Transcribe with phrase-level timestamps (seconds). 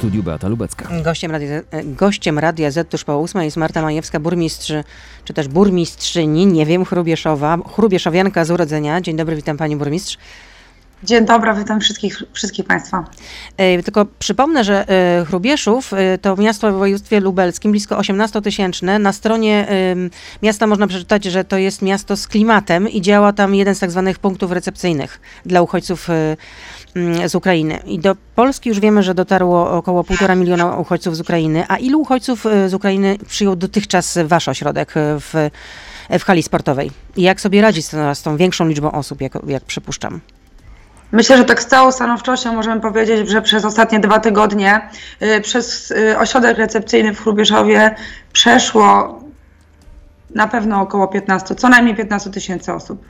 [0.00, 0.88] studiu Beata Lubecka.
[1.02, 4.72] Gościem Radia, e, gościem Radia Z tuż po ósmej jest Marta Majewska, burmistrz,
[5.24, 9.00] czy też burmistrzyni, nie wiem, Chrubieszowa, Chrubieszowianka z urodzenia.
[9.00, 10.18] Dzień dobry, witam pani burmistrz.
[11.04, 13.04] Dzień dobry, witam wszystkich, wszystkich Państwa.
[13.56, 15.90] E, Tylko przypomnę, że e, Chrubieszów
[16.22, 19.00] to miasto w województwie lubelskim, blisko 18-tysięczne.
[19.00, 19.66] Na stronie
[20.42, 23.90] miasta można przeczytać, że to jest miasto z klimatem i działa tam jeden z tak
[23.90, 26.08] zwanych punktów recepcyjnych dla uchodźców
[27.26, 27.78] z Ukrainy.
[27.86, 31.64] I do Polski już wiemy, że dotarło około półtora miliona uchodźców z Ukrainy.
[31.68, 35.50] A ilu uchodźców e, z Ukrainy przyjął dotychczas wasz ośrodek e, w,
[36.18, 36.90] w hali sportowej?
[37.16, 40.20] I jak sobie radzić z tą, większą liczbą osób, jak, jak przypuszczam?
[41.12, 44.88] Myślę, że tak z całą stanowczością możemy powiedzieć, że przez ostatnie dwa tygodnie
[45.42, 47.94] przez ośrodek recepcyjny w Chrubieszowie
[48.32, 49.20] przeszło
[50.34, 53.04] na pewno około 15, co najmniej 15 tysięcy osób.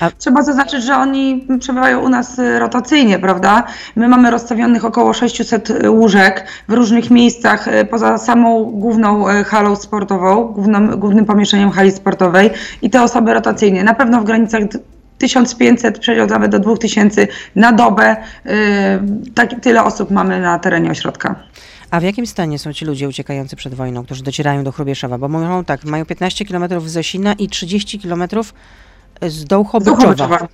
[0.00, 3.64] A- Trzeba zaznaczyć, że oni przebywają u nas y, rotacyjnie, prawda?
[3.96, 9.76] My mamy rozstawionych około 600 łóżek w różnych miejscach y, poza samą główną y, halą
[9.76, 12.50] sportową, główną, głównym pomieszczeniem hali sportowej
[12.82, 13.84] i te osoby rotacyjnie.
[13.84, 14.78] Na pewno w granicach d-
[15.18, 18.16] 1500, przejdą nawet do 2000 na dobę.
[19.34, 21.34] Tak, tyle osób mamy na terenie ośrodka.
[21.90, 25.18] A w jakim stanie są ci ludzie uciekający przed wojną, którzy docierają do Chrubieszowa?
[25.18, 28.22] Bo mówią tak, mają 15 km z Zesina i 30 km
[29.26, 30.48] z Dołchobyczowa.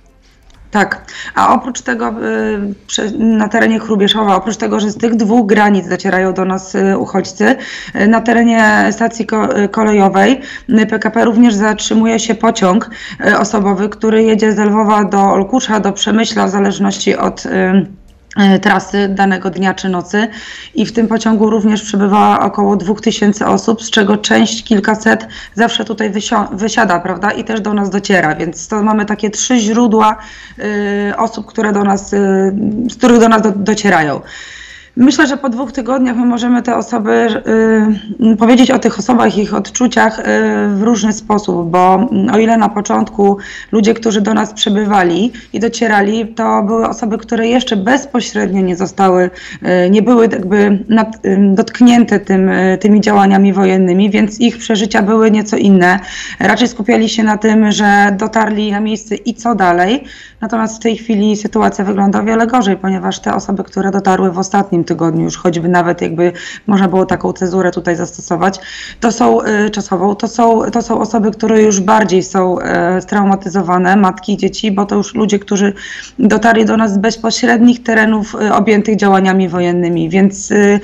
[0.71, 5.87] Tak, a oprócz tego y, na terenie Chrubieszowa, oprócz tego, że z tych dwóch granic
[5.89, 7.55] docierają do nas y, uchodźcy,
[7.95, 10.41] y, na terenie stacji ko- kolejowej
[10.89, 12.89] PKP również zatrzymuje się pociąg
[13.39, 17.43] osobowy, który jedzie z Lwowa do Olkusza, do Przemyśla, w zależności od
[18.61, 20.27] trasy danego dnia czy nocy
[20.75, 26.11] i w tym pociągu również przebywa około 2000 osób, z czego część kilkaset zawsze tutaj
[26.51, 30.17] wysiada, prawda, i też do nas dociera, więc to mamy takie trzy źródła
[30.59, 32.17] y, osób, które do nas, y,
[32.89, 34.21] z których do nas do, docierają.
[34.97, 37.27] Myślę, że po dwóch tygodniach my możemy te osoby
[38.33, 40.23] y, powiedzieć o tych osobach ich odczuciach y,
[40.75, 43.37] w różny sposób, bo mm, o ile na początku
[43.71, 49.29] ludzie, którzy do nas przybywali i docierali, to były osoby, które jeszcze bezpośrednio nie zostały,
[49.85, 55.01] y, nie były jakby nad, y, dotknięte tym, y, tymi działaniami wojennymi, więc ich przeżycia
[55.01, 55.99] były nieco inne.
[56.39, 60.03] Raczej skupiali się na tym, że dotarli na miejsce i co dalej.
[60.41, 64.37] Natomiast w tej chwili sytuacja wygląda o wiele gorzej, ponieważ te osoby, które dotarły w
[64.37, 66.31] ostatnim tygodniu, już choćby nawet jakby
[66.67, 68.59] można było taką cezurę tutaj zastosować,
[68.99, 73.95] to są y, czasową, to są, to są osoby, które już bardziej są e, straumatyzowane,
[73.95, 75.73] matki i dzieci, bo to już ludzie, którzy
[76.19, 80.79] dotarli do nas z bezpośrednich terenów y, objętych działaniami wojennymi, więc y,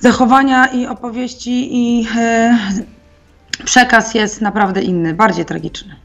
[0.00, 2.06] zachowania i opowieści i
[3.60, 5.96] y, przekaz jest naprawdę inny, bardziej tragiczny.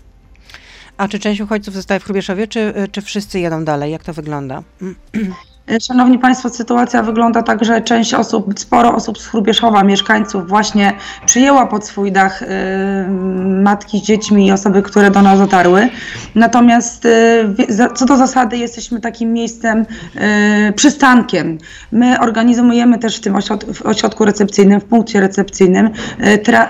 [0.98, 3.92] A czy część uchodźców zostaje w Chrubieszowie, czy, czy wszyscy jedą dalej?
[3.92, 4.64] Jak to wygląda?
[5.82, 10.94] Szanowni Państwo, sytuacja wygląda tak, że część osób, sporo osób z Chrubieszowa, mieszkańców właśnie
[11.26, 12.46] przyjęła pod swój dach y,
[13.64, 15.90] matki z dziećmi i osoby, które do nas dotarły.
[16.36, 19.86] Natomiast y, co do zasady jesteśmy takim miejscem,
[20.70, 21.58] y, przystankiem.
[21.92, 25.90] My organizujemy też w tym ośrod w ośrodku recepcyjnym, w punkcie recepcyjnym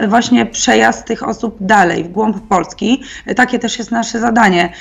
[0.08, 3.02] właśnie przejazd tych osób dalej, w głąb Polski.
[3.36, 4.74] Takie też jest nasze zadanie.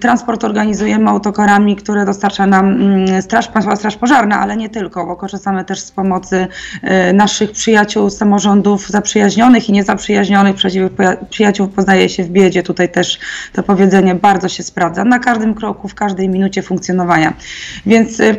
[0.00, 5.64] Transport organizujemy autokarami, które dostarcza nam mm, Straż Straż Pożarna, ale nie tylko, bo korzystamy
[5.64, 6.46] też z pomocy
[7.10, 10.56] y, naszych przyjaciół samorządów zaprzyjaźnionych i niezaprzyjaźnionych.
[10.56, 12.62] Przeciw- Przyjaciół poznaje się w biedzie.
[12.62, 13.18] Tutaj też
[13.52, 15.04] to powiedzenie bardzo się sprawdza.
[15.04, 17.32] Na każdym kroku, w każdej minucie funkcjonowania.
[17.86, 18.36] Więc y,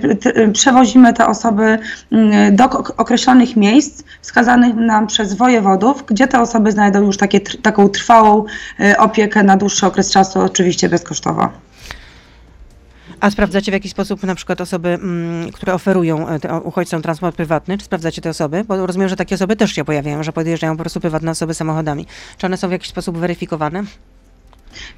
[0.53, 1.77] przewozimy te osoby
[2.11, 7.39] mm, do ok- określonych miejsc wskazanych nam przez wojewodów, gdzie te osoby znajdą już takie,
[7.41, 8.45] taką trwałą
[8.79, 11.49] y, opiekę na dłuższy okres czasu, oczywiście bezkosztowo.
[13.25, 17.35] A sprawdzacie w jaki sposób na przykład osoby, mm, które oferują e, te- uchodźcom transport
[17.35, 17.77] prywatny?
[17.77, 18.63] Czy sprawdzacie te osoby?
[18.63, 22.05] Bo rozumiem, że takie osoby też się pojawiają, że podjeżdżają po prostu prywatne osoby samochodami.
[22.37, 23.83] Czy one są w jakiś sposób weryfikowane?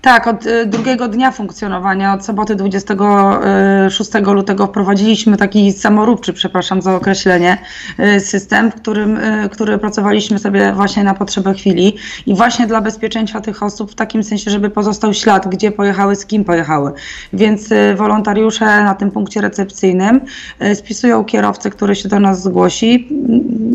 [0.02, 6.96] Tak, od y, drugiego dnia funkcjonowania, od soboty 26 lutego wprowadziliśmy taki samoróbczy, przepraszam za
[6.96, 7.58] określenie,
[8.00, 11.96] y, system, w którym, y, który pracowaliśmy sobie właśnie na potrzebę chwili
[12.26, 16.26] i właśnie dla bezpieczeństwa tych osób w takim sensie, żeby pozostał ślad, gdzie pojechały, z
[16.26, 16.92] kim pojechały.
[17.34, 20.22] Więc y, wolontariusze na tym punkcie recepcyjnym
[20.62, 23.10] y, spisują kierowcę, który się do nas zgłosi.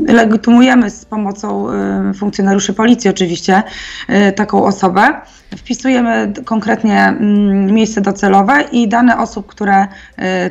[0.08, 1.66] Legitymujemy z pomocą
[2.10, 3.62] y, funkcjonariuszy policji oczywiście
[4.28, 5.20] y, taką osobę.
[5.56, 9.88] Wpisujemy konkretnie mm, miejsce docelowe i dane osób, które y,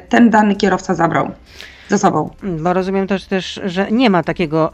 [0.10, 1.32] ten dany kierowca zabrał
[1.90, 2.30] ze sobą.
[2.44, 4.72] Bo rozumiem też, też że nie ma takiego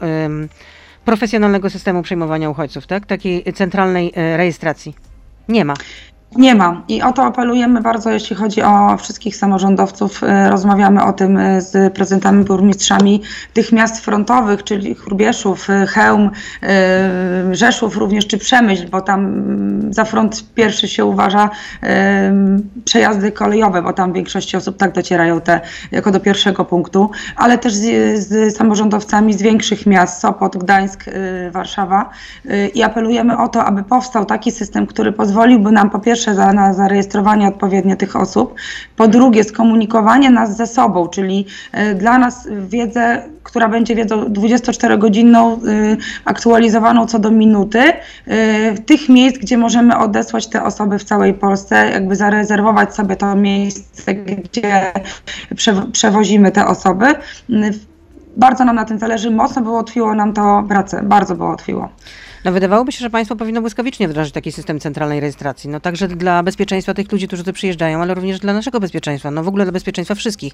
[1.04, 3.06] profesjonalnego systemu przyjmowania uchodźców, tak?
[3.06, 4.94] Takiej centralnej e, rejestracji.
[5.48, 5.74] Nie ma.
[6.36, 6.82] Nie ma.
[6.88, 10.24] I o to apelujemy bardzo, jeśli chodzi o wszystkich samorządowców.
[10.24, 13.22] E, Rozmawiamy o tym e, z prezydentami, burmistrzami
[13.52, 16.30] tych miast frontowych, czyli Chrubieszów, e, Chełm,
[17.52, 21.50] Rzeszów również, czy Przemyśl, bo tam mm, za front pierwszy się uważa
[22.84, 25.60] przejazdy kolejowe, bo tam większości osób tak docierają te
[25.90, 31.04] jako do pierwszego punktu, ale też z, z samorządowcami z większych miast, Sopot, Gdańsk,
[31.50, 32.10] Warszawa
[32.74, 36.74] i apelujemy o to, aby powstał taki system, który pozwoliłby nam po pierwsze za, na
[36.74, 38.54] zarejestrowanie odpowiednio tych osób,
[38.96, 45.66] po drugie skomunikowanie nas ze sobą, czyli e, dla nas wiedzę, która będzie wiedzą 24-godzinną,
[45.66, 51.34] y, aktualizowaną co do minuty, y, tych miejsc, gdzie możemy odesłać te osoby w całej
[51.34, 54.92] Polsce, jakby zarezerwować sobie to miejsce, gdzie
[55.54, 57.06] przewo- przewozimy te osoby.
[58.36, 61.88] Bardzo nam na tym zależy, mocno by ułatwiło nam to pracę, bardzo by ułatwiło.
[62.44, 65.70] No wydawałoby się, że państwo powinno błyskawicznie wdrożyć taki system centralnej rejestracji.
[65.70, 69.30] No także dla bezpieczeństwa tych ludzi, którzy tu przyjeżdżają, ale również dla naszego bezpieczeństwa.
[69.30, 70.52] No w ogóle dla bezpieczeństwa wszystkich.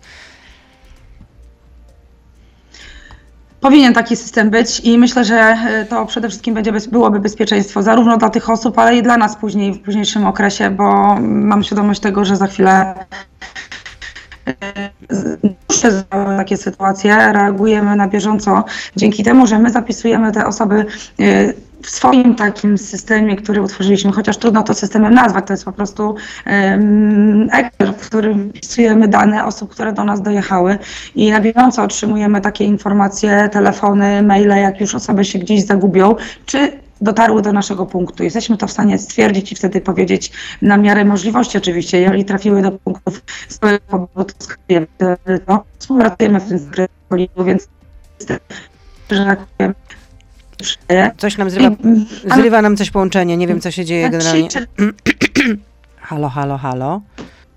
[3.61, 7.83] Powinien taki system być i myślę, że e, to przede wszystkim będzie bez, byłoby bezpieczeństwo
[7.83, 12.01] zarówno dla tych osób, ale i dla nas później w późniejszym okresie, bo mam świadomość
[12.01, 12.95] tego, że za chwilę
[14.47, 14.55] e,
[15.11, 16.05] z- przez
[16.37, 18.65] takie sytuacje reagujemy na bieżąco
[18.97, 20.87] dzięki temu, że my zapisujemy te osoby
[21.21, 21.53] e,
[21.85, 26.15] w swoim takim systemie, który utworzyliśmy, chociaż trudno to systemem nazwać, to jest po prostu
[26.45, 30.79] em, Excel, w którym wpisujemy dane osób, które do nas dojechały
[31.15, 36.15] i na bieżąco otrzymujemy takie informacje, telefony, maile, jak już osoby się gdzieś zagubią,
[36.47, 38.25] czy dotarły do naszego punktu.
[38.25, 40.33] Jesteśmy to w stanie stwierdzić i wtedy powiedzieć
[40.63, 44.09] na miarę możliwości oczywiście, jeżeli trafiły do punktów swojego
[44.39, 44.87] skryjemy
[45.47, 47.69] to, współpracujemy w tym zakresie, więc
[49.11, 49.75] że tak powiem,
[51.19, 53.37] Coś nam zrywa, i- zrywa nam coś połączenie.
[53.37, 54.49] Nie wiem, co się dzieje a generalnie.
[56.01, 57.01] Halo, halo, halo.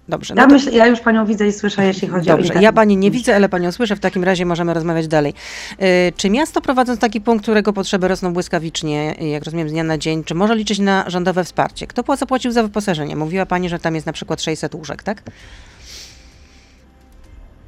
[0.10, 0.36] Dobrze.
[0.36, 2.44] No Ja, to, myślę, ja już panią widzę i słyszę, jeśli chodzi o dobrze.
[2.44, 2.64] internet.
[2.64, 3.96] Ja pani nie widzę, ale panią słyszę.
[3.96, 5.34] W takim razie możemy rozmawiać dalej.
[5.82, 9.98] Y, Czy miasto prowadząc taki punkt, którego potrzeby rosną błyskawicznie, jak rozumiem z dnia na
[9.98, 11.88] dzień, czy może liczyć na rządowe wsparcie?
[11.88, 13.16] Kto pła- zapłacił za wyposażenie?
[13.16, 15.22] Mówiła pani, że tam jest na przykład 600 łóżek, tak?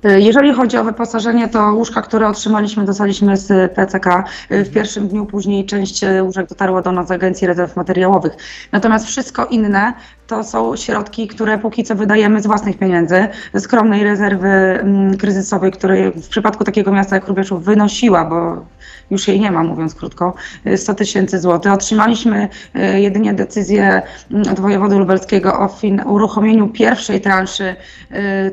[0.06, 4.24] Y, Jeżeli chodzi o wyposażenie, to łóżka, które otrzymaliśmy, dostaliśmy z PCK.
[4.52, 8.34] Y, W pierwszym dniu później część y, łóżek dotarła do nas z Agencji Rezerw Materiałowych.
[8.72, 9.94] Natomiast wszystko inne
[10.28, 15.72] to są środki, które póki co wydajemy z własnych pieniędzy, ze skromnej rezerwy mm, kryzysowej,
[15.72, 18.66] której w przypadku takiego miasta jak Rubieszów wynosiła, bo
[19.12, 20.34] już jej nie ma, mówiąc krótko,
[20.68, 21.72] y, 100 tysięcy złotych.
[21.72, 22.50] Otrzymaliśmy
[22.98, 24.02] jedynie decyzję
[24.32, 25.70] mm, od wojewody lubelskiego o
[26.06, 27.76] uruchomieniu pierwszej transzy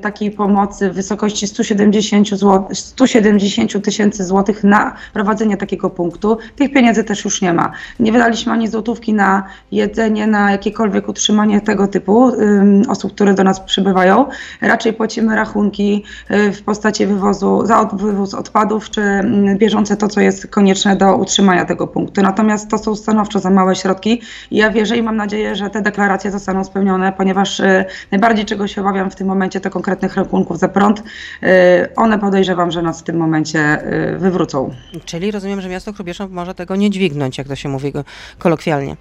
[0.03, 6.39] takiej pomocy w wysokości 170 zł 170 tysięcy złotych na prowadzenie takiego punktu.
[6.57, 7.73] Tych pieniędzy też już nie ma.
[8.01, 13.45] Nie wydaliśmy ani złotówki na jedzenie, na jakiekolwiek utrzymanie tego typu ym, osób, które do
[13.45, 14.27] nas przybywają.
[14.61, 20.09] Raczej płacimy rachunki y, w postaci wywozu, za od, wywóz odpadów, czy mm, bieżące to,
[20.09, 22.23] co jest konieczne do utrzymania tego punktu.
[22.23, 26.31] Natomiast to są stanowczo za małe środki ja wierzę i mam nadzieję, że te deklaracje
[26.31, 30.69] zostaną spełnione, ponieważ y, najbardziej czego się obawiam w tym momencie to konkretnych rachunków za
[30.69, 31.03] prąd.
[31.43, 33.83] Y, One podejrzewam, że nas w tym momencie
[34.15, 34.75] y, wywrócą.
[35.05, 37.93] Czyli rozumiem, że miasto Hrubieszów może tego nie dźwignąć, jak to się mówi
[38.39, 38.97] kolokwialnie.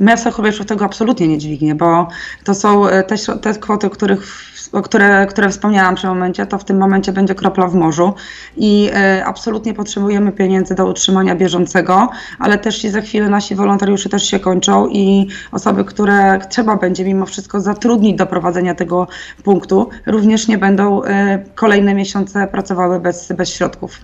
[0.00, 2.08] Miasto Chrubieszów tego absolutnie nie dźwignie, bo
[2.44, 4.26] to są e, te, te kwoty, których,
[4.82, 8.14] które, które wspomniałam przy momencie, to w tym momencie będzie kropla w morzu
[8.56, 14.08] i e, absolutnie potrzebujemy pieniędzy do utrzymania bieżącego, ale też i za chwilę nasi wolontariusze
[14.08, 19.08] też się kończą i osoby, które trzeba będzie mimo wszystko zatrudnić do prowadzenia tego
[19.44, 23.98] punktu, również nie będą e, kolejne miesiące pracowały bez, bez środków.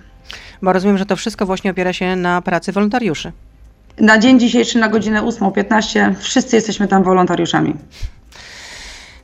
[0.61, 3.31] Bo rozumiem, że to wszystko właśnie opiera się na pracy wolontariuszy.
[3.99, 7.75] Na dzień dzisiejszy na godzinę 8.15 wszyscy jesteśmy tam wolontariuszami.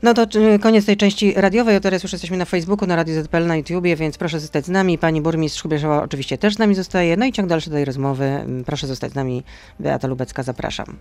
[0.04, 0.24] No to
[0.56, 3.56] y, koniec tej części radiowej, a teraz już jesteśmy na Facebooku, na Radio ZPL, na
[3.56, 4.98] YouTubie, więc proszę zostać z nami.
[4.98, 7.18] Pani burmistrz Hrubieszowa oczywiście też z nami zostaje.
[7.18, 8.26] No i ciąg dalszy tej rozmowy.
[8.26, 9.44] Mm, Proszę zostać z nami.
[9.80, 10.98] Beata Lubecka, zapraszam.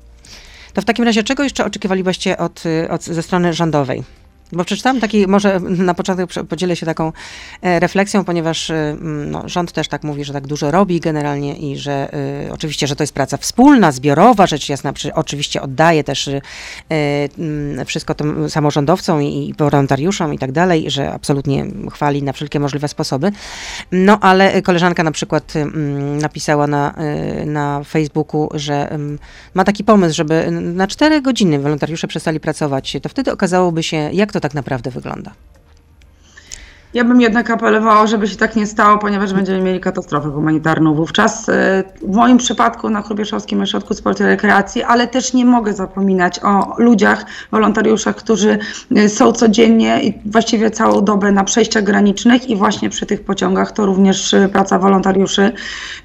[0.74, 4.04] To w takim razie czego jeszcze oczekiwalibyście od, y, od, ze strony rządowej?
[4.52, 7.12] Bo przeczytałam taki, może na początek podzielę się taką
[7.62, 11.56] e, refleksją, ponieważ y, mm, no, rząd też tak mówi, że tak dużo robi generalnie
[11.56, 12.14] i że
[12.46, 16.40] y, oczywiście, że to jest praca wspólna, zbiorowa, rzecz jasna, oczywiście oddaje też y,
[16.90, 22.60] y, wszystko tym samorządowcom i, i wolontariuszom i tak dalej, że absolutnie chwali na wszelkie
[22.60, 23.32] możliwe sposoby.
[23.92, 26.94] No ale koleżanka na przykład y, mm, napisała na,
[27.42, 28.98] y, na Facebooku, że
[29.54, 32.96] ma taki pomysł, żeby na cztery godziny wolontariusze przestali pracować.
[33.02, 35.32] To wtedy okazałoby się, jak to tak naprawdę wygląda.
[36.94, 41.48] Ja bym jednak apelowała, żeby się tak nie stało, ponieważ będziemy mieli katastrofę humanitarną wówczas.
[41.48, 46.40] E, w moim przypadku na Chrubieszowskim Ośrodku Sportu i Rekreacji, ale też nie mogę zapominać
[46.42, 48.58] o ludziach, wolontariuszach, którzy
[48.96, 53.72] e, są codziennie i właściwie całą dobę na przejściach granicznych i właśnie przy tych pociągach
[53.72, 55.52] to również e, praca wolontariuszy.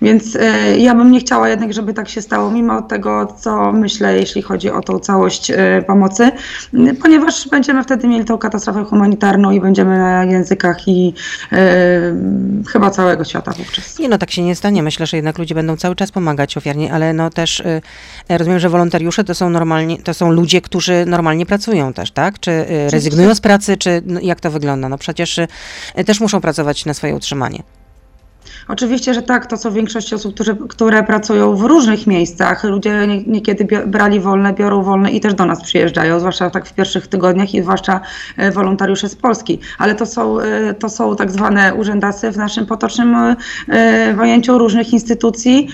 [0.01, 0.37] Więc
[0.77, 4.71] ja bym nie chciała jednak, żeby tak się stało, mimo tego, co myślę, jeśli chodzi
[4.71, 5.51] o tą całość
[5.87, 6.31] pomocy,
[7.01, 10.25] ponieważ będziemy wtedy mieli tą katastrofę humanitarną i będziemy na
[10.87, 11.13] i
[11.51, 11.57] e,
[12.71, 13.99] chyba całego świata wówczas.
[13.99, 14.83] Nie no, tak się nie stanie.
[14.83, 17.81] Myślę, że jednak ludzie będą cały czas pomagać ofiarnie, ale no też y,
[18.29, 22.39] rozumiem, że wolontariusze to są normalnie, to są ludzie, którzy normalnie pracują też, tak?
[22.39, 24.89] Czy y, rezygnują z pracy, czy no, jak to wygląda?
[24.89, 25.47] No przecież y,
[26.05, 27.63] też muszą pracować na swoje utrzymanie.
[28.71, 32.63] Oczywiście, że tak, to są większość osób, którzy, które pracują w różnych miejscach.
[32.63, 37.07] Ludzie niekiedy brali wolne, biorą wolne i też do nas przyjeżdżają, zwłaszcza tak w pierwszych
[37.07, 37.99] tygodniach i zwłaszcza
[38.37, 39.59] e, wolontariusze z Polski.
[39.77, 44.93] Ale to są, e, to są tak zwane urzędasy w naszym potocznym e, pojęciu różnych
[44.93, 45.67] instytucji,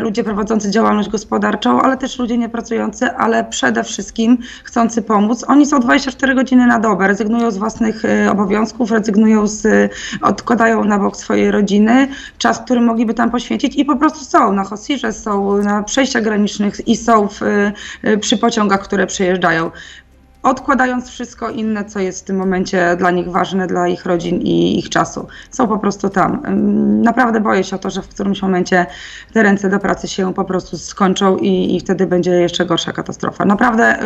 [0.00, 5.44] ludzie prowadzący działalność gospodarczą, ale też ludzie niepracujący, ale przede wszystkim chcący pomóc.
[5.48, 11.16] Oni są 24 godziny na dobę, rezygnują z własnych obowiązków, rezygnują z, odkładają na bok
[11.16, 11.99] swojej rodziny,
[12.38, 16.88] czas, który mogliby tam poświęcić i po prostu są na Hosirze, są na przejściach granicznych
[16.88, 19.70] i są w, y, przy pociągach, które przyjeżdżają
[20.42, 24.78] odkładając wszystko inne, co jest w tym momencie dla nich ważne, dla ich rodzin i
[24.78, 25.26] ich czasu.
[25.50, 26.42] Są po prostu tam.
[27.02, 28.86] Naprawdę boję się o to, że w którymś momencie
[29.32, 33.44] te ręce do pracy się po prostu skończą i, i wtedy będzie jeszcze gorsza katastrofa.
[33.44, 33.98] Naprawdę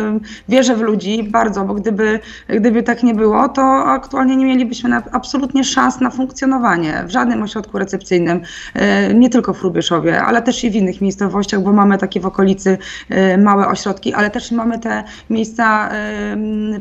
[0.49, 5.03] wierzę w ludzi bardzo, bo gdyby, gdyby tak nie było, to aktualnie nie mielibyśmy na,
[5.11, 8.41] absolutnie szans na funkcjonowanie w żadnym ośrodku recepcyjnym,
[8.73, 12.25] e, nie tylko w Rubieszowie, ale też i w innych miejscowościach, bo mamy takie w
[12.25, 12.77] okolicy
[13.09, 16.24] e, małe ośrodki, ale też mamy te miejsca e,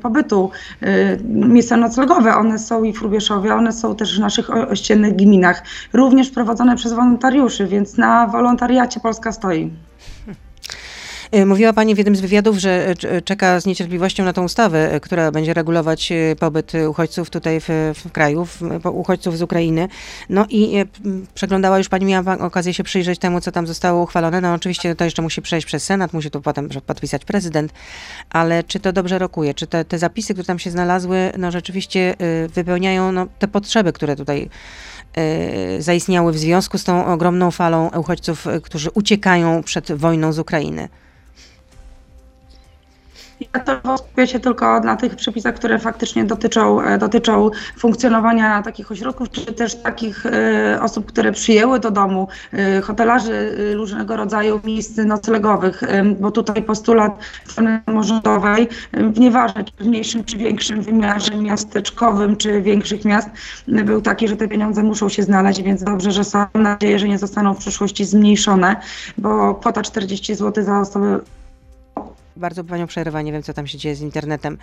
[0.03, 0.51] pobytu,
[0.83, 0.87] y,
[1.25, 2.37] miejsca noclegowe.
[2.37, 6.93] One są i w Rubieszowie, one są też w naszych ościennych gminach, również prowadzone przez
[6.93, 9.71] wolontariuszy, więc na wolontariacie Polska stoi.
[11.35, 15.00] Y, mówiła Pani w jednym z wywiadów, że y, czeka z niecierpliwością na tą ustawę,
[15.02, 18.62] która będzie regulować pobyt uchodźców tutaj w, w kraju, w,
[18.93, 19.88] uchodźców z Ukrainy.
[20.28, 20.85] No i
[21.35, 24.40] przeglądała już Pani, miała okazję się przyjrzeć temu, co tam zostało uchwalone.
[24.40, 27.73] No oczywiście to jeszcze musi przejść przez Senat, musi to potem podpisać prezydent,
[28.31, 29.54] ale czy to dobrze rokuje?
[29.54, 32.14] Czy te, te zapisy, które tam się znalazły, no rzeczywiście
[32.54, 34.49] wypełniają no, te potrzeby, które tutaj
[35.78, 40.88] zaistniały w związku z tą ogromną falą uchodźców, którzy uciekają przed wojną z Ukrainy?
[43.41, 48.91] Ja to skupię się tylko na tych przepisach, które faktycznie dotyczą, e, dotyczą funkcjonowania takich
[48.91, 54.97] ośrodków, czy też takich e, osób, które przyjęły do domu, e, hotelarzy różnego rodzaju miejsc
[54.97, 55.83] noclegowych,
[56.21, 57.12] bo tutaj postulat
[57.45, 58.69] strony samorządowej,
[59.17, 63.29] nieważne czy w mniejszym czy większym wymiarze miasteczkowym, czy większych miast,
[63.69, 66.45] był taki, że te pieniądze muszą się znaleźć, więc dobrze, że są.
[66.55, 68.76] Mam nadzieję, że nie zostaną w przyszłości zmniejszone,
[69.19, 71.21] bo kwota 40 zł za osobę
[72.37, 74.59] bardzo panią przerwa, nie wiem co tam się dzieje z internetem.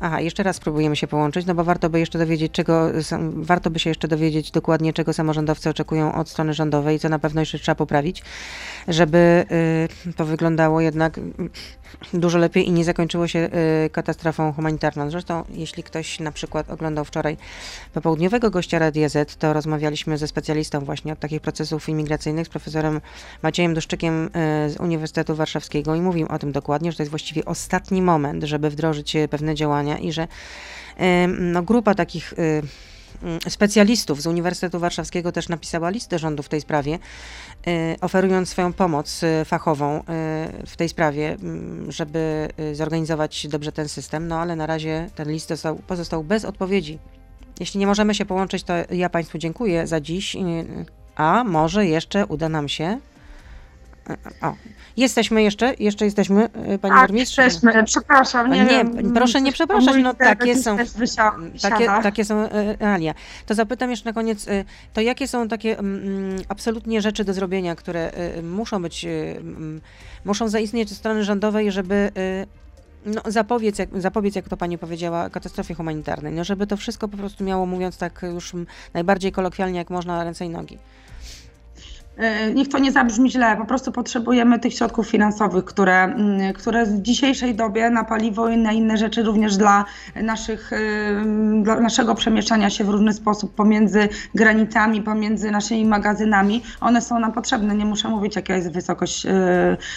[0.00, 2.90] Aha, jeszcze raz spróbujemy się połączyć, no bo warto by jeszcze dowiedzieć, czego,
[3.34, 7.40] warto by się jeszcze dowiedzieć dokładnie, czego samorządowcy oczekują od strony rządowej, co na pewno
[7.40, 8.22] jeszcze trzeba poprawić,
[8.88, 9.46] żeby
[10.06, 11.20] y, to wyglądało jednak
[12.14, 13.38] dużo lepiej i nie zakończyło się
[13.86, 15.10] y, katastrofą humanitarną.
[15.10, 17.36] Zresztą, jeśli ktoś na przykład oglądał wczoraj
[17.92, 23.00] popołudniowego gościa Radia Z, to rozmawialiśmy ze specjalistą właśnie od takich procesów imigracyjnych, z profesorem
[23.42, 24.30] Maciejem Duszczykiem y,
[24.70, 28.70] z Uniwersytetu Warszawskiego i mówił o tym dokładnie, że to jest właściwie ostatni moment, żeby
[28.70, 30.28] wdrożyć e, pewne działania i że y,
[31.28, 32.34] no, grupa takich
[33.48, 36.98] specjalistów z Uniwersytetu Warszawskiego też napisała listę rządu w tej sprawie,
[37.66, 40.02] Y, oferując swoją pomoc y, fachową y,
[40.66, 45.48] w tej sprawie, mm, żeby zorganizować dobrze ten system, no ale na razie ten list
[45.48, 46.98] został, pozostał bez odpowiedzi.
[47.60, 50.36] Jeśli nie możemy się połączyć, to ja Państwu dziękuję za dziś,
[51.16, 52.98] a może jeszcze uda nam się.
[54.42, 54.54] O,
[54.96, 57.38] Jesteśmy jeszcze, jeszcze jesteśmy, y, Pani tak, Burmistrz?
[57.38, 58.50] jesteśmy, przepraszam.
[58.50, 60.76] Nie, nie wiem, proszę nie przepraszać, no takie są,
[61.62, 62.48] takie, takie są
[62.80, 63.14] realia.
[63.46, 67.74] To zapytam jeszcze na koniec, y, to jakie są takie um, absolutnie rzeczy do zrobienia,
[67.74, 69.06] które um, muszą być,
[69.36, 69.80] um,
[70.24, 72.12] muszą zaistnieć ze strony rządowej, żeby
[73.06, 77.16] no, zapobiec, jak, zapobiec, jak to pani powiedziała, katastrofie humanitarnej, no, żeby to wszystko po
[77.16, 78.52] prostu miało, mówiąc tak już
[78.94, 80.78] najbardziej kolokwialnie, jak można, ręce i nogi.
[82.16, 86.86] E, niech to nie zabrzmi źle, po prostu potrzebujemy tych środków finansowych, które, mm, które
[86.86, 89.84] w dzisiejszej dobie na paliwo i na inne rzeczy również dla,
[90.22, 90.76] naszych, e,
[91.62, 97.32] dla naszego przemieszczania się w różny sposób pomiędzy granicami, pomiędzy naszymi magazynami, one są nam
[97.32, 97.74] potrzebne.
[97.74, 99.30] Nie muszę mówić, jaka jest wysokość e,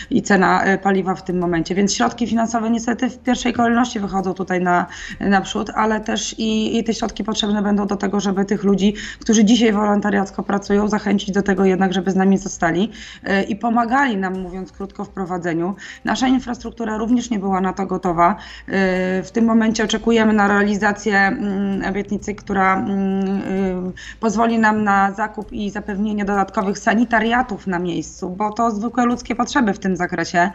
[0.09, 1.75] i cena paliwa w tym momencie.
[1.75, 4.85] Więc środki finansowe niestety w pierwszej kolejności wychodzą tutaj na,
[5.19, 9.45] naprzód, ale też i, i te środki potrzebne będą do tego, żeby tych ludzi, którzy
[9.45, 12.91] dzisiaj wolontariacko pracują, zachęcić do tego jednak, żeby żeby z nami zostali
[13.23, 15.75] e, i pomagali nam, mówiąc krótko, w prowadzeniu.
[16.05, 18.35] Nasza infrastruktura również nie była na to gotowa.
[18.67, 23.41] E, w tym momencie oczekujemy na realizację mm, obietnicy, która mm,
[23.87, 29.35] e, pozwoli nam na zakup i zapewnienie dodatkowych sanitariatów na miejscu, bo to zwykłe ludzkie
[29.35, 30.51] potrzeby w tym zakresie.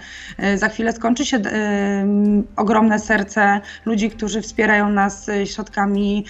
[0.56, 1.40] Za chwilę skończy się
[2.56, 6.24] ogromne serce ludzi, którzy wspierają nas środkami,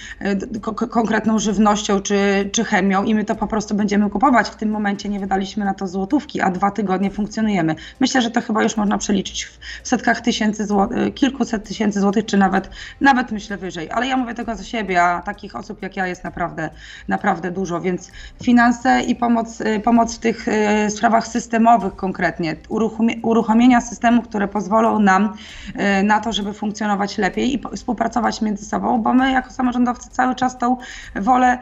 [0.91, 4.49] konkretną żywnością czy, czy chemią i my to po prostu będziemy kupować.
[4.49, 7.75] W tym momencie nie wydaliśmy na to złotówki, a dwa tygodnie funkcjonujemy.
[8.01, 9.45] Myślę, że to chyba już można przeliczyć
[9.83, 13.91] w setkach tysięcy złotych, kilkuset tysięcy złotych, czy nawet, nawet myślę wyżej.
[13.91, 16.71] Ale ja mówię tego za siebie, a takich osób jak ja jest naprawdę,
[17.09, 18.11] naprawdę dużo, więc
[18.43, 22.57] finanse i pomoc, y, pomoc w tych y, sprawach systemowych konkretnie,
[23.23, 25.35] uruchomienia systemu, które pozwolą nam
[26.01, 30.35] y, na to, żeby funkcjonować lepiej i współpracować między sobą, bo my jako samorządowcy cały
[30.35, 30.77] czas tą
[31.15, 31.59] wolę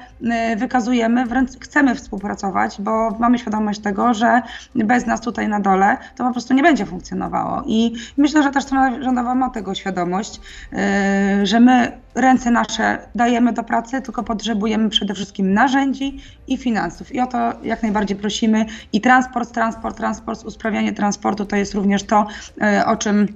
[0.57, 4.43] wykazujemy, wręcz chcemy współpracować, bo mamy świadomość tego, że
[4.75, 7.63] bez nas tutaj na dole to po prostu nie będzie funkcjonowało.
[7.67, 10.41] I myślę, że też strona rządowa ma tego świadomość,
[10.73, 17.15] yy, że my ręce nasze dajemy do pracy, tylko potrzebujemy przede wszystkim narzędzi i finansów.
[17.15, 18.67] I o to jak najbardziej prosimy.
[18.93, 22.27] I transport, transport, transport, usprawnianie transportu to jest również to,
[22.61, 23.27] yy, o czym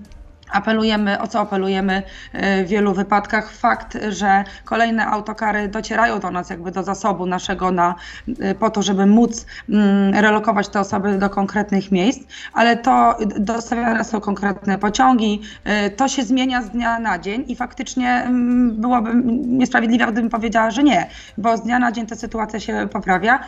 [0.53, 3.51] apelujemy, o co apelujemy e, w wielu wypadkach.
[3.51, 7.95] Fakt, że kolejne autokary docierają do nas jakby do zasobu naszego na,
[8.41, 12.23] e, po to, żeby móc mm, relokować te osoby do konkretnych miejsc,
[12.53, 17.57] ale to dostawiane są konkretne pociągi, e, to się zmienia z dnia na dzień i
[17.57, 19.11] faktycznie mm, byłoby
[19.47, 21.09] niesprawiedliwe, gdybym powiedziała, że nie,
[21.39, 23.41] bo z dnia na dzień ta sytuacja się poprawia,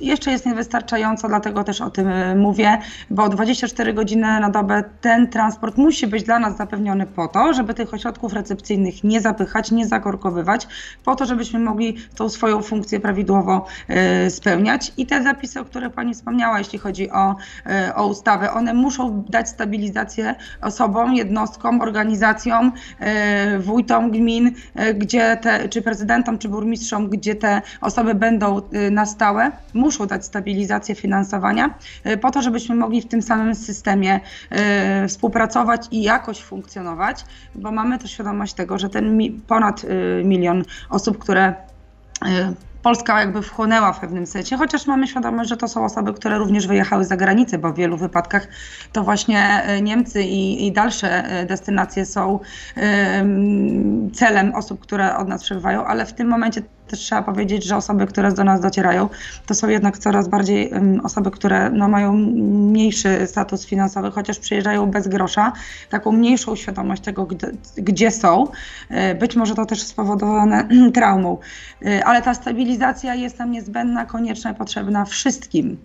[0.00, 2.78] jeszcze jest niewystarczająco, dlatego też o tym e, mówię,
[3.10, 7.74] bo 24 godziny na dobę ten transport musi być dla nas zapewniony po to, żeby
[7.74, 10.68] tych ośrodków recepcyjnych nie zapychać, nie zakorkowywać,
[11.04, 13.66] po to, żebyśmy mogli tą swoją funkcję prawidłowo
[14.26, 14.92] y, spełniać.
[14.96, 17.36] I te zapisy, o których Pani wspomniała, jeśli chodzi o,
[17.88, 22.72] y, o ustawę, one muszą dać stabilizację osobom, jednostkom, organizacjom,
[23.58, 24.52] wójtom gmin,
[24.94, 28.60] gdzie te, czy prezydentom, czy burmistrzom, gdzie te osoby będą
[28.90, 29.50] na stałe
[29.84, 31.74] muszą dać stabilizację finansowania,
[32.06, 34.20] y, po to, żebyśmy mogli w tym samym systemie
[35.04, 40.64] y, współpracować i jakoś funkcjonować, bo mamy też świadomość tego, że ten ponad y, milion
[40.90, 41.54] osób, które
[42.82, 46.66] Polska jakby wchłonęła w pewnym sensie, chociaż mamy świadomość, że to są osoby, które również
[46.66, 48.48] wyjechały za granicę, bo w wielu wypadkach
[48.92, 52.40] to właśnie Niemcy i, i dalsze destynacje są
[54.14, 58.06] celem osób, które od nas przebywają, ale w tym momencie też trzeba powiedzieć, że osoby,
[58.06, 59.08] które do nas docierają,
[59.46, 60.70] to są jednak coraz bardziej
[61.02, 65.52] osoby, które no, mają mniejszy status finansowy, chociaż przyjeżdżają bez grosza,
[65.90, 67.28] taką mniejszą świadomość tego,
[67.76, 68.46] gdzie, są.
[68.88, 71.38] E, być może to też spowodowane traumą,
[71.84, 75.76] e, ale ta stabilizacja jest nam niezbędna, konieczna i potrzebna wszystkim,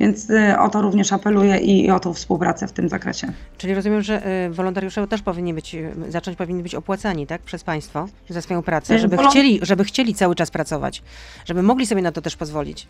[0.00, 3.32] więc e, o to również apeluję i o tą współpracę w tym zakresie.
[3.58, 5.76] Czyli rozumiem, że wolontariusze też powinni być,
[6.08, 10.34] zacząć powinni być opłacani, tak, przez państwo za swoją pracę, żeby chcieli, żeby chcieli cały
[10.34, 11.02] czas pracować,
[11.44, 12.86] żeby mogli sobie na to też pozwolić.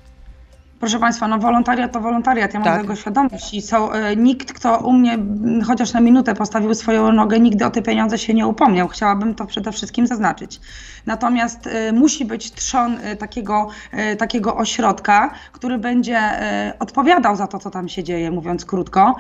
[0.81, 2.81] Proszę Państwa, no wolontariat to wolontariat, ja mam tak.
[2.81, 5.19] tego świadomość i są, y, nikt, kto u mnie
[5.67, 8.89] chociaż na minutę postawił swoją nogę, nigdy o te pieniądze się nie upomniał.
[8.89, 10.61] Chciałabym to przede wszystkim zaznaczyć.
[11.07, 13.69] Natomiast y, musi być trzon y, takiego,
[14.19, 16.21] takiego ośrodka, który będzie
[16.79, 19.17] odpowiadał za to, co tam się dzieje, mówiąc krótko.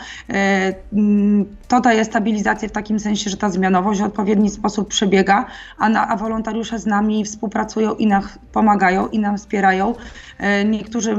[0.92, 5.46] Mm, to daje stabilizację w takim sensie, że ta zmianowość w odpowiedni sposób przebiega,
[5.78, 9.94] a, na, a wolontariusze z nami współpracują i nam pomagają i nam wspierają.
[10.64, 11.16] Niektórzy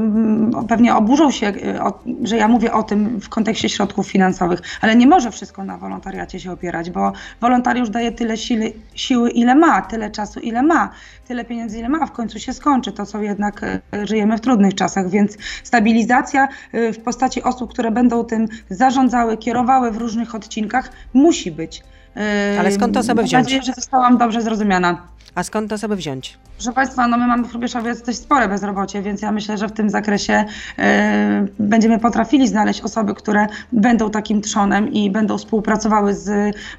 [0.68, 1.78] pewnie oburzą się, y,
[2.22, 6.40] że ja mówię o tym w kontekście środków finansowych, ale nie może wszystko na wolontariacie
[6.40, 10.90] się opierać, bo wolontariusz daje tyle siły, siły ile ma, tyle czasu, ile ma,
[11.28, 12.92] tyle pieniędzy, ile ma, a w końcu się skończy.
[12.92, 17.90] To co jednak y, żyjemy w trudnych czasach, więc stabilizacja y, w postaci osób, które
[17.90, 21.82] będą tym zarządzały, kierowały w różnych odcinkach, musi być.
[22.60, 23.32] Ale skąd te osoby wziąć?
[23.32, 25.02] Mam nadzieję, że zostałam dobrze zrozumiana.
[25.34, 26.38] A skąd te osoby wziąć?
[26.56, 29.72] Proszę Państwa, no my mamy w Hrubieszowie dość spore bezrobocie, więc ja myślę, że w
[29.72, 30.44] tym zakresie
[30.78, 30.82] y,
[31.58, 36.28] będziemy potrafili znaleźć osoby, które będą takim trzonem i będą współpracowały z,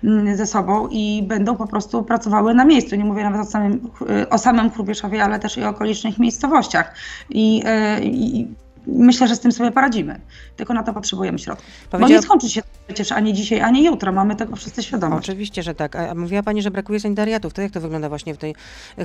[0.04, 2.96] y, ze sobą i będą po prostu pracowały na miejscu.
[2.96, 3.90] Nie mówię nawet o samym,
[4.24, 6.94] y, o samym Hrubieszowie, ale też i o okolicznych miejscowościach.
[7.30, 7.64] I,
[8.00, 10.20] y, myślę, że z tym sobie poradzimy.
[10.56, 11.66] Tylko na to potrzebujemy środków.
[11.86, 14.12] Bo Powiedziała- nie skończy się przecież ani dzisiaj, ani jutro.
[14.12, 15.30] Mamy tego wszyscy świadomość.
[15.30, 15.96] Oczywiście, że tak.
[15.96, 17.54] A mówiła Pani, że brakuje sanitariatów.
[17.54, 18.56] To jak to wygląda właśnie w tej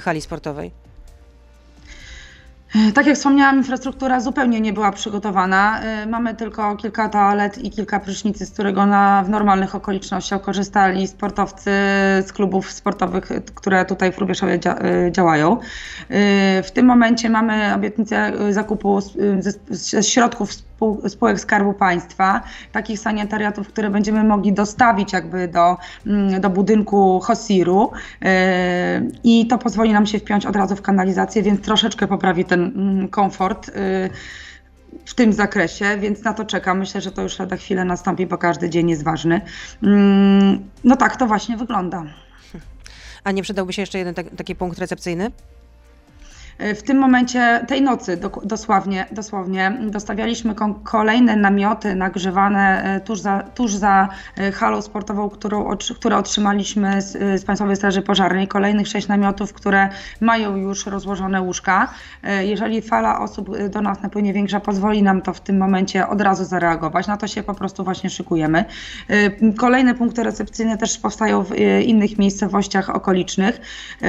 [0.02, 0.70] hali sportowej?
[2.94, 5.80] Tak jak wspomniałam, infrastruktura zupełnie nie była przygotowana.
[6.02, 11.08] Y, Mamy tylko kilka toalet i kilka prysznicy, z którego na, w normalnych okolicznościach korzystali
[11.08, 11.70] sportowcy
[12.26, 14.76] z klubów sportowych, które tutaj w Rubieszowie dzia,
[15.06, 15.58] y, działają.
[16.62, 19.00] W tym momencie mamy obietnicę zakupu
[19.70, 20.52] ze, środków
[21.08, 27.90] spółek Skarbu Państwa, takich sanitariatów, które będziemy mogli dostawić jakby do, mm, do budynku Hosiru
[28.20, 28.28] yy,
[29.24, 33.08] i to pozwoli nam się wpiąć od razu w kanalizację, więc troszeczkę poprawi ten mm,
[33.08, 33.68] komfort.
[33.68, 34.10] yy,
[35.06, 36.78] w tym zakresie, więc na to czekam.
[36.78, 39.40] Myślę, że to już lada chwilę nastąpi, bo każdy dzień jest ważny.
[39.82, 42.04] Mm, No tak to właśnie wygląda.
[43.24, 45.30] A nie przydałby się jeszcze jeden tak, taki punkt recepcyjny?
[46.58, 53.42] E, W tym momencie, tej nocy dosłownie, dosłownie dostawialiśmy kolejne namioty nagrzewane e, tuż za,
[53.54, 58.48] tuż za e, halą sportową, którą, które otrzymaliśmy z, z Państwowej Straży Pożarnej.
[58.48, 59.88] Kolejnych sześć namiotów, które
[60.20, 61.88] mają już rozłożone łóżka.
[62.40, 66.44] Jeżeli fala osób do nas napłynie większa, pozwoli nam to w tym momencie od razu
[66.44, 67.06] zareagować.
[67.06, 68.64] Na to się po prostu właśnie szykujemy.
[69.58, 73.60] Kolejne punkty recepcyjne też powstają w innych miejscowościach okolicznych.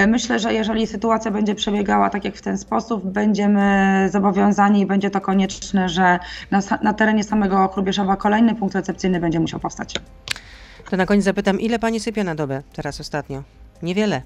[0.08, 5.10] Myślę, że jeżeli sytuacja będzie przebiegała tak jak w ten sposób, będziemy zobowiązani i będzie
[5.10, 6.20] to konieczne, że
[6.52, 9.94] na, na terenie samego Chrubieszowa kolejny punkt recepcyjny będzie musiał powstać.
[10.90, 13.44] To na koniec zapytam, ile Pani sypie na dobę teraz ostatnio?
[13.84, 14.22] Niewiele.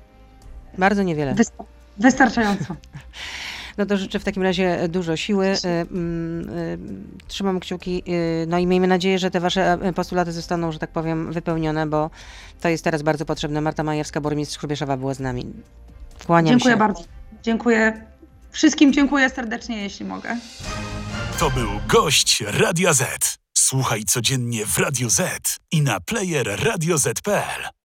[0.78, 1.34] Bardzo niewiele.
[1.36, 1.63] Wysta-
[1.97, 2.76] wystarczająco.
[3.78, 5.45] No to życzę w takim razie dużo siły.
[5.47, 6.78] y, y,
[7.28, 8.04] Trzymam kciuki.
[8.08, 11.88] y, No i miejmy nadzieję, że te Wasze e, postulaty zostaną, że tak powiem, wypełnione,
[11.88, 12.10] bo
[12.62, 13.62] to jest teraz bardzo potrzebne.
[13.62, 15.45] Marta Majewska, burmistrz Chrubieszowa była z nami.
[16.28, 16.80] Kłaniam Dziękuję się.
[16.80, 17.04] bardzo.
[17.44, 18.06] Dziękuję.
[18.52, 20.38] Wszystkim dziękuję serdecznie, jeśli mogę.
[21.39, 23.38] To był gość Radia Z.
[23.58, 27.72] Słuchaj codziennie w Radio Z i na player radioz.pl.